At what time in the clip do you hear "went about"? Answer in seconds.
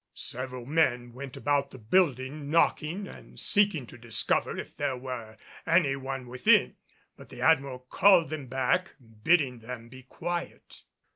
1.13-1.69